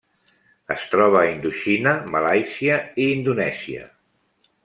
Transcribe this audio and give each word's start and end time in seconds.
Es 0.75 0.85
troba 0.93 1.19
a 1.23 1.27
Indoxina, 1.33 1.93
Malàisia 2.15 2.79
i 3.05 3.07
Indonèsia. 3.19 3.87